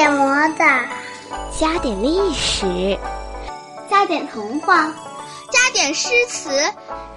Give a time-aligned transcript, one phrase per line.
[0.00, 0.88] 点魔法，
[1.50, 2.98] 加点历史，
[3.90, 4.90] 加点童话，
[5.52, 6.48] 加点诗词，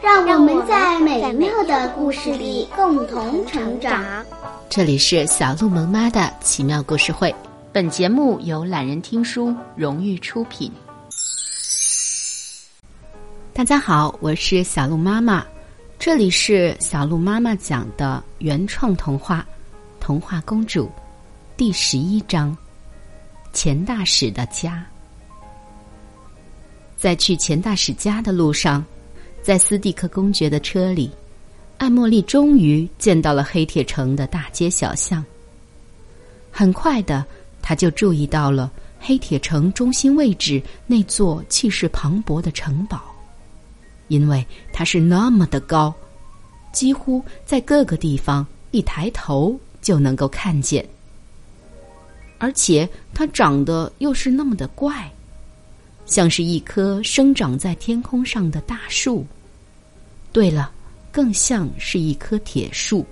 [0.01, 4.03] 让我们在美妙的故事里共同成长。
[4.69, 7.33] 这里是小鹿萌妈的奇妙故事会，
[7.71, 10.69] 本节目由懒人听书荣誉出品。
[13.53, 15.45] 大家好，我是小鹿妈妈，
[15.97, 19.37] 这里是小鹿妈妈讲的原创童话
[20.01, 20.87] 《童话公主》
[21.55, 22.53] 第十一章。
[23.53, 24.83] 钱大使的家，
[26.97, 28.83] 在去钱大使家的路上，
[29.43, 31.11] 在斯蒂克公爵的车里，
[31.77, 35.23] 艾茉莉终于见到了黑铁城的大街小巷。
[36.51, 37.23] 很快的，
[37.61, 43.01] 他就注意到了黑铁城中心位置那座气势磅礴的城堡，
[44.07, 45.93] 因为它是那么的高，
[46.71, 50.83] 几乎在各个地方一抬头就能够看见。
[52.43, 55.09] 而且它长得又是那么的怪，
[56.05, 59.25] 像是一棵生长在天空上的大树。
[60.33, 60.69] 对了，
[61.09, 63.05] 更像是一棵铁树。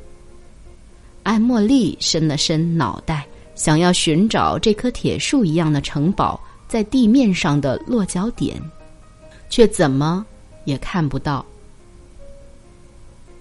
[1.23, 8.61] 艾茉莉伸了伸脑袋，想要寻找这棵铁树一样的城堡在地面上的落脚点，
[9.49, 10.25] 却怎么
[10.65, 11.45] 也看不到。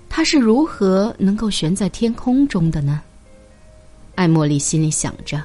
[0.09, 3.03] 它是如何能够悬在天空中的呢？
[4.15, 5.43] 艾茉莉心里想着。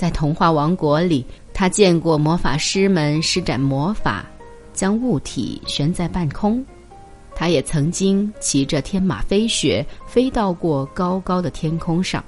[0.00, 4.24] 在童话王国里，他见过魔法师们施展魔法，
[4.72, 6.64] 将物体悬在半空。
[7.34, 12.24] 他也曾经骑着天马飞雪，飞到过高高的天空上。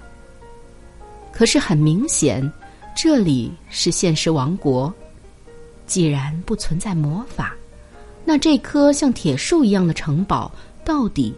[1.33, 2.47] 可是很明显，
[2.95, 4.93] 这里是现实王国。
[5.87, 7.56] 既然不存在魔法，
[8.23, 10.53] 那这棵像铁树一样的城堡，
[10.84, 11.34] 到底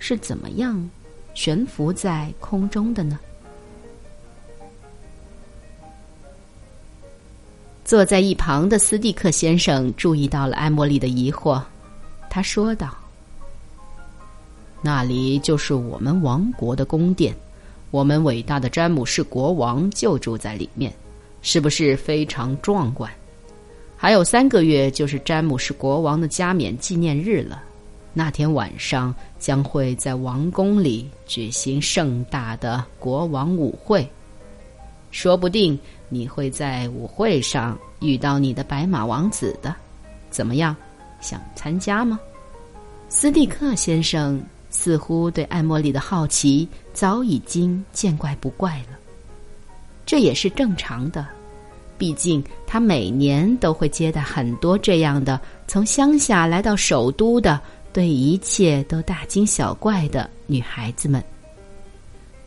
[0.00, 0.90] 是怎么样
[1.34, 3.20] 悬浮在空中的呢？
[7.86, 11.62] 坐在一旁的斯蒂克先生注意到了艾茉莉的疑惑，
[12.28, 12.92] 他说道
[14.82, 17.32] ：“那里就是我们王国的宫殿，
[17.92, 20.92] 我们伟大的詹姆士国王就住在里面，
[21.42, 23.08] 是不是非常壮观？
[23.96, 27.62] 还有三个月就是詹姆士国王的加冕纪念日了，
[28.12, 34.04] 那天晚上将会在王宫里举行盛大的国王舞会，
[35.12, 39.74] 说不定。”你会在舞会上遇到你的白马王子的，
[40.30, 40.74] 怎么样？
[41.20, 42.20] 想参加吗？
[43.08, 48.98] 斯蒂克先生似乎对艾茉莉的好奇早已经见怪不怪了。
[50.04, 51.26] 这也是正常的，
[51.96, 57.60] 毕竟他每年都会接待很多这样的从乡下来到首都的，
[57.92, 61.24] 对一切都大惊小怪的女孩子们，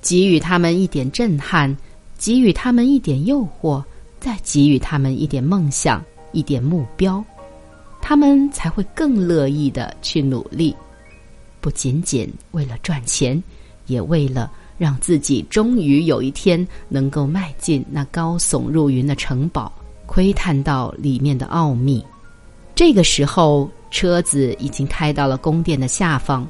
[0.02, 1.76] 给予他们一点震撼。
[2.20, 3.82] 给予他们一点诱惑，
[4.20, 6.04] 再给予他们一点梦想、
[6.34, 7.24] 一点目标，
[8.02, 10.76] 他们才会更乐意的去努力，
[11.62, 13.42] 不仅仅为了赚钱，
[13.88, 19.72] 也为了让自己终于有一天能够迈进那高耸入云的城堡，
[20.06, 22.06] 窥探到里面的奥秘。
[22.76, 26.46] 这个时候，车子已经开到了宫殿的下方，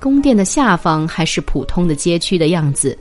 [0.00, 2.98] 宫殿的下方还是普通的街区的样子。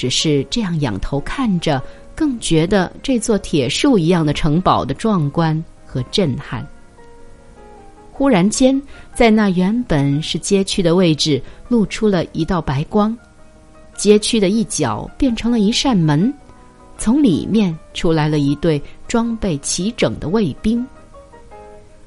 [0.00, 1.78] 只是这样仰头看着，
[2.14, 6.66] 更觉得这座铁树一样的城堡的壮观和震撼。
[8.10, 8.80] 忽然间，
[9.14, 13.14] 在那原本是街区的位置，露出了一道白光，
[13.94, 16.32] 街区的一角变成了一扇门，
[16.96, 20.82] 从里面出来了一队装备齐整的卫兵。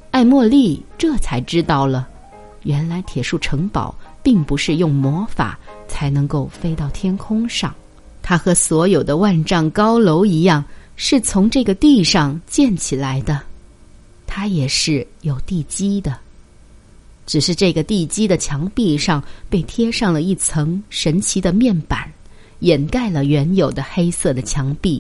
[0.10, 2.08] 艾茉莉这才知道了，
[2.64, 7.72] 原来铁树城堡并不是用魔法才能够飞到天空上。
[8.24, 10.64] 它和所有的万丈高楼一样，
[10.96, 13.40] 是从这个地上建起来的。
[14.26, 16.18] 它也是有地基的，
[17.28, 22.12] 只是这个地基的墙壁上被贴上了一层神奇的面板，
[22.60, 25.00] 掩盖了原有的黑色的墙壁。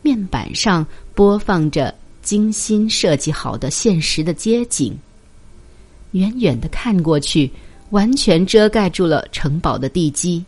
[0.00, 1.92] 面板上播放着
[2.22, 4.96] 精心设计好的现实的街景，
[6.12, 7.50] 远远的看过去，
[7.90, 10.44] 完全遮盖住了城堡的地基。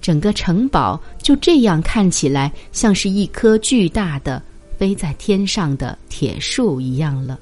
[0.00, 4.40] 整个城堡就这样看起来像是一棵巨大的
[4.78, 7.38] 飞在天上的铁树一样了。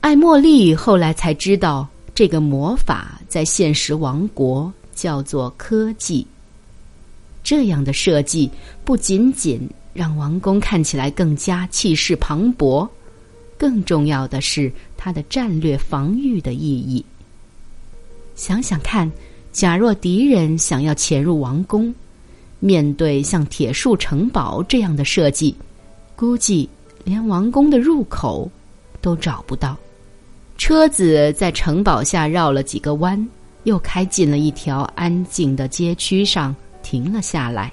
[0.00, 6.26] 艾茉莉后来才知道，这个魔法在现实王国叫做科技。
[7.42, 8.48] 这样的设计
[8.84, 12.88] 不仅仅让王宫看起来更加气势磅礴，
[13.58, 17.04] 更重要的是它的战略防御的意义。
[18.36, 19.10] 想想看。
[19.52, 21.94] 假若敌人想要潜入王宫，
[22.58, 25.54] 面对像铁树城堡这样的设计，
[26.16, 26.68] 估计
[27.04, 28.50] 连王宫的入口
[29.02, 29.76] 都找不到。
[30.56, 33.28] 车子在城堡下绕了几个弯，
[33.64, 37.70] 又开进了一条安静的街区上，停了下来。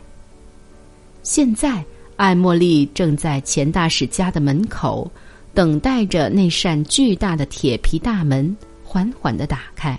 [1.23, 1.83] 现在，
[2.17, 5.09] 艾茉莉正在钱大使家的门口，
[5.53, 9.97] 等待着那扇巨大的铁皮大门缓缓的打开。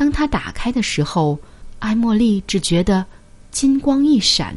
[0.00, 1.38] 当他打开的时候，
[1.78, 3.04] 艾茉莉只觉得
[3.50, 4.56] 金光一闪，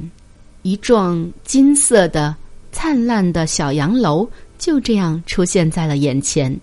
[0.62, 2.34] 一幢金色的、
[2.72, 4.26] 灿烂的小洋楼
[4.58, 6.58] 就这样出现在了眼前。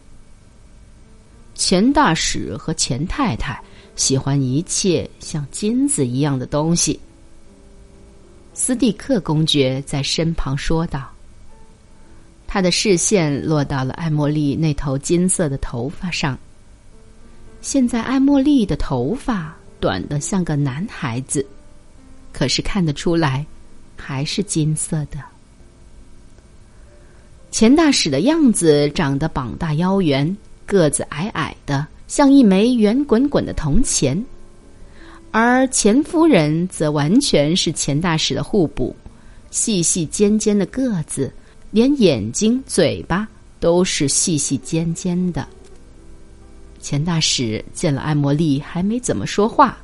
[1.55, 3.63] 钱大使和钱太太
[3.97, 6.99] 喜欢一切像金子一样的东西。
[8.55, 11.07] 斯蒂克公爵在身旁说道
[12.49, 16.39] ：“他的视线落到了艾茉莉那头金色的头发上。
[17.61, 21.45] 现在艾茉莉的头发短得像个男孩子，
[22.33, 23.45] 可是看得出来，
[23.97, 25.19] 还是金色的。
[27.51, 30.37] 钱大使的样子长得膀大腰圆。”
[30.71, 34.25] 个子矮矮的，像一枚圆滚滚的铜钱，
[35.33, 38.95] 而钱夫人则完全是钱大使的互补，
[39.51, 41.33] 细细尖尖的个子，
[41.73, 43.27] 连眼睛、嘴巴
[43.59, 45.45] 都是细细尖尖的。
[46.81, 49.77] 钱大使见了艾茉莉，还没怎么说话，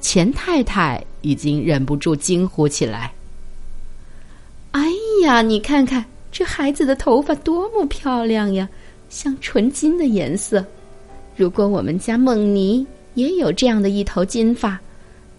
[0.00, 3.12] 钱太太已经忍不住惊呼起来
[4.72, 4.82] ：“哎
[5.22, 8.68] 呀，你看看这孩子的头发多么漂亮呀！”
[9.10, 10.64] 像纯金的颜色，
[11.36, 14.80] 如果我们家梦妮也有这样的一头金发，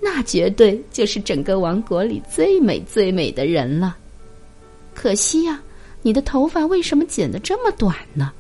[0.02, 3.96] 那绝对就是整个王国里最美最美的人了。
[4.94, 5.62] 可惜呀，
[6.02, 8.34] 你的头发为什么剪得这么短呢？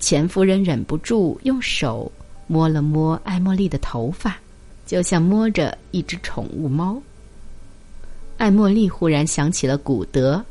[0.00, 2.10] 钱夫人忍不住用手
[2.46, 4.36] 摸了摸艾茉莉的头发，
[4.86, 7.00] 就像摸着一只宠物猫。
[8.38, 10.42] 艾茉莉忽然想起了古德。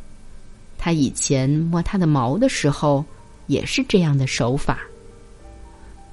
[0.77, 3.03] 他以前摸他的毛的时候，
[3.47, 4.79] 也是这样的手法。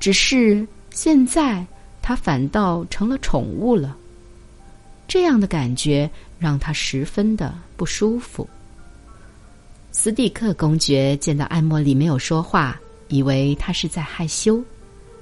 [0.00, 1.64] 只是现在，
[2.02, 3.96] 它反倒成了宠物了。
[5.06, 8.48] 这样的感觉让他十分的不舒服。
[9.92, 14.62] 斯蒂克公爵见到艾茉莉没有说话，以为他是在害羞，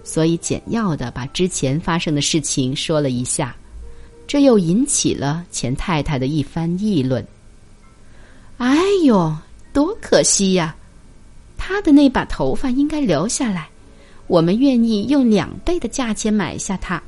[0.02, 3.54] 所以简要的把之前发生的事情说了一下。
[4.26, 7.24] 这又引起了钱太太的一番议论。
[8.56, 9.36] 哎呦，
[9.72, 10.74] 多可惜呀！
[11.58, 13.68] 他的那把头发应该留下来，
[14.26, 17.02] 我们愿意用两倍的价钱买下它。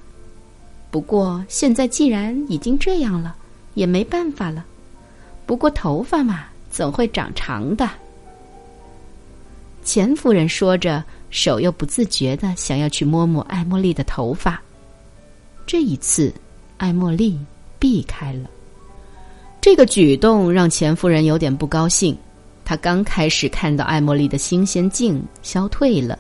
[0.91, 3.35] 不过现在既然已经这样了，
[3.75, 4.65] 也没办法了。
[5.47, 7.89] 不过头发嘛，总会长长的。
[9.87, 14.61] 钱夫人说着，手又不自觉的想要去摸摸艾茉莉的头发。
[15.65, 16.35] 这一次，
[16.77, 17.39] 艾茉莉
[17.79, 18.51] 避开了。
[19.61, 22.19] 这个举动让钱夫人有点不高兴。
[22.65, 26.19] 她刚开始看到艾茉莉的新鲜劲消退了，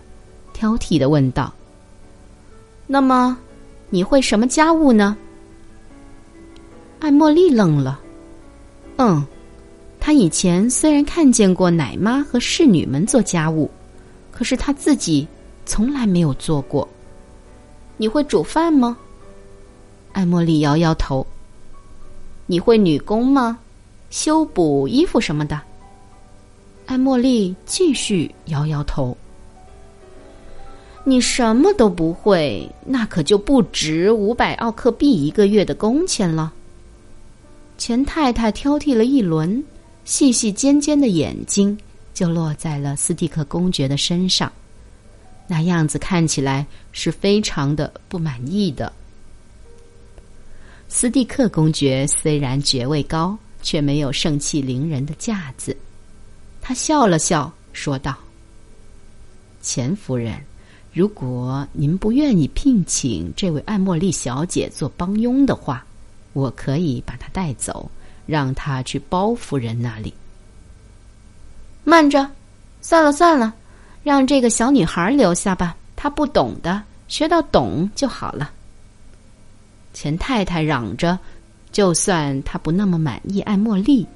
[0.53, 1.53] 挑剔的问道
[2.87, 3.37] ：“那么，
[3.91, 5.17] 你会什么家务呢？”
[7.01, 8.01] 艾茉莉愣了。
[8.99, 9.27] 嗯，
[10.07, 13.69] 她以前虽然看见过奶妈和侍女们做家务，
[14.31, 15.27] 可是他自己
[15.65, 16.89] 从来没有做过。
[17.97, 18.97] 你会煮饭吗？
[20.13, 21.27] 艾茉莉摇摇头。
[22.47, 23.59] 你会女工吗？
[24.11, 25.61] 修补衣服什么的？
[26.87, 29.17] 艾茉莉继续摇摇头。
[31.03, 36.53] 你什么都不会，那可就不值五百奥克币一个月的工钱了。
[37.77, 39.65] 钱太太挑剔了一轮，
[40.07, 41.77] 细细尖尖的眼睛
[42.15, 44.51] 就落在了斯蒂克公爵的身上，
[45.49, 48.93] 那样子看起来是非常的不满意的。
[50.89, 55.77] 斯蒂克公爵虽然爵位高，却没有盛气凌人的架子。
[56.63, 58.17] 他笑了笑，说道
[59.61, 60.41] ：“钱夫人，
[60.93, 65.85] 如果您不愿意聘请这位艾茉莉小姐做帮佣的话，
[66.33, 67.91] 我可以把她带走，
[68.27, 70.13] 让她去包夫人那里。”
[71.85, 72.29] 慢着，
[72.83, 73.55] 算了算了，
[74.03, 75.77] 让这个小女孩留下吧。
[75.95, 78.51] 她不懂的，学到懂就好了。
[79.95, 81.19] 钱太太嚷着
[81.73, 84.07] ：“就算她不那么满意艾茉莉，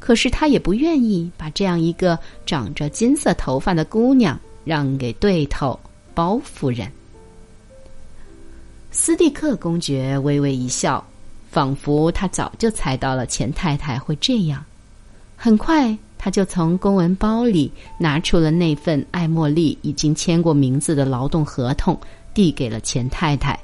[0.00, 5.78] 可是她也不愿意把这样一个长着金色头发的姑娘让给对头
[6.14, 6.90] 包夫人。”
[8.90, 11.06] 斯蒂克公爵微微一笑，
[11.56, 14.62] 仿佛他早就猜到了钱太太会这样。
[15.34, 21.98] 很快，他就从公文包里拿出了那份艾茉莉已经签过名字的劳动合同，
[22.34, 23.58] 递给了钱太太。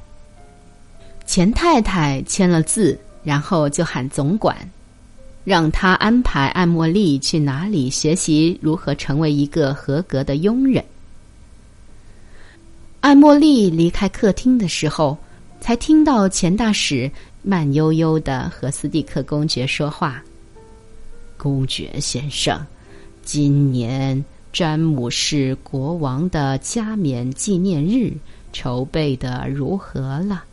[1.27, 4.57] 钱太太签了字，然后就喊总管，
[5.45, 10.83] 让他安排艾茉莉去哪里学习如何成为一个合格的佣人。
[13.01, 15.19] 艾茉莉离开客厅的时候，
[15.61, 17.11] 才听到钱大使
[17.43, 20.23] 慢悠悠的和斯蒂克公爵说话
[21.37, 22.65] ：“公爵先生，
[23.23, 28.13] 今年詹姆士国王的加冕纪念日
[28.53, 30.45] 筹备的如何了？”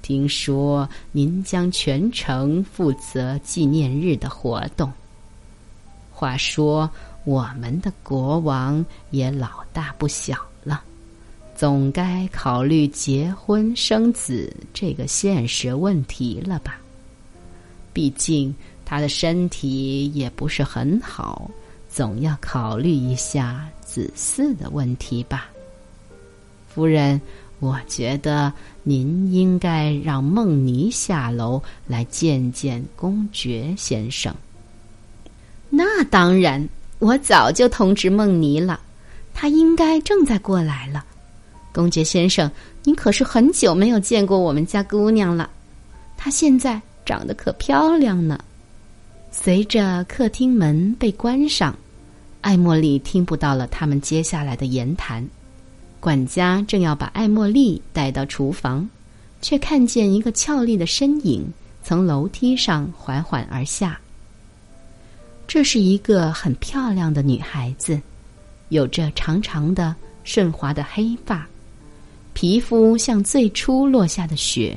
[0.00, 4.90] 听说您将全程负责纪念日的活动。
[6.10, 6.90] 话说，
[7.24, 10.34] 我们的国王也老大不小，
[11.60, 16.80] 总该考虑结婚生子这个现实问题了吧？
[17.92, 21.50] 毕竟他的身体也不是很好，
[21.86, 25.50] 总要考虑一下子嗣的问题吧，
[26.66, 27.20] 夫人。
[27.58, 28.50] 我觉得
[28.82, 34.34] 您应该让梦妮下楼来见见公爵先生。
[35.68, 36.66] 那当然，
[37.00, 38.80] 我早就通知梦妮了，
[39.34, 41.04] 他应该正在过来了。
[41.72, 42.50] 公爵先生，
[42.82, 45.48] 您可是很久没有见过我们家姑娘了，
[46.16, 48.38] 她现在长得可漂亮呢。
[49.30, 51.76] 随着客厅门被关上，
[52.40, 55.26] 艾茉莉听不到了他们接下来的言谈。
[56.00, 58.88] 管家正要把艾茉莉带到厨房，
[59.40, 61.46] 却看见一个俏丽的身影
[61.84, 64.00] 从楼梯上缓缓而下。
[65.46, 68.00] 这是一个很漂亮的女孩子，
[68.70, 71.46] 有着长长的顺滑的黑发，
[72.40, 74.74] 皮肤像最初落下的雪，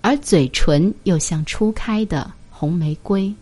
[0.00, 3.34] 而嘴唇又像初开的红玫瑰。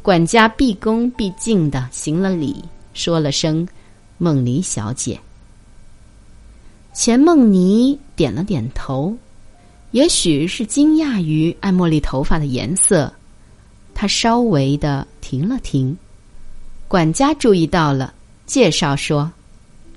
[0.00, 2.64] 管家毕恭毕敬的行了礼，
[2.94, 3.68] 说了声
[4.16, 5.20] “梦妮小姐”。
[6.94, 9.14] 钱梦妮点了点头，
[9.90, 13.12] 也许是惊讶于艾茉莉头发的颜色，
[13.92, 15.94] 她稍微的停了停。
[16.88, 18.14] 管家注意到了，
[18.46, 19.30] 介绍说：“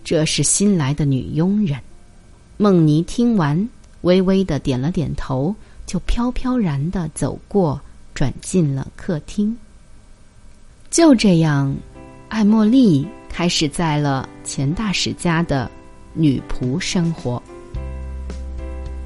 [0.04, 1.80] 这是新来的女佣人。”
[2.58, 3.70] 梦妮听完，
[4.02, 7.80] 微微的点了点头，就飘飘然的走过，
[8.14, 9.56] 转进了客厅。
[10.90, 11.76] 就这样，
[12.28, 15.72] 艾茉莉开始在了钱大使家的。
[16.20, 17.40] 女仆生活，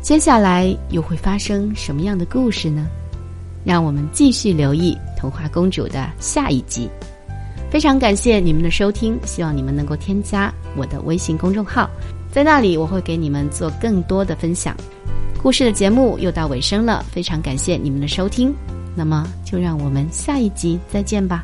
[0.02, 2.88] 接下来又会发生什么样的故事呢？
[3.66, 6.90] 让我们继续留意《童话公主》的下一集。
[7.70, 11.90] 非常感谢你们的收听，希望你们能够添加我的微信公众号，
[12.32, 14.76] 在那里我会给你们做更多的分享。
[15.42, 18.54] 故事的节目又到尾声了，非常感谢你们的收听，
[18.96, 21.44] 那么就让我们下一集再见吧。